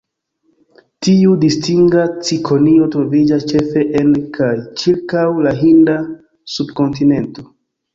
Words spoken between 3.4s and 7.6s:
ĉefe en kaj ĉirkaŭ la Hinda subkontinento.